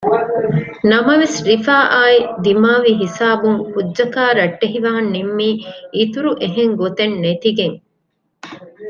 [0.91, 2.01] ނަމަވެސް ރިފާއާ
[2.43, 5.49] ދިމާވި ހިސާބުން ކުއްޖަކާ ރައްޓެހިވާން ނިންމީ
[5.97, 7.77] އިތުރު އެހެން ގޮތެއް ނެތިގެން